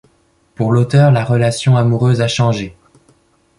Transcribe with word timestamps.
Pour 0.55 0.71
l’auteur, 0.71 1.11
la 1.11 1.23
relation 1.23 1.77
amoureuse 1.77 2.21
a 2.21 2.27
changé. 2.27 2.75